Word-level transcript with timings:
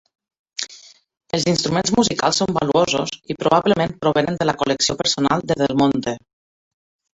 Els 1.37 1.45
instruments 1.51 1.93
musicals 1.97 2.39
són 2.41 2.55
valuosos 2.55 3.13
i 3.35 3.37
probablement 3.43 3.95
provenen 4.07 4.41
de 4.43 4.49
la 4.53 4.57
col·lecció 4.65 4.99
personal 5.05 5.47
de 5.53 5.61
Del 5.63 5.81
Monte. 5.85 6.19